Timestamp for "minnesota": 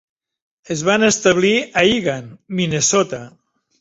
2.61-3.21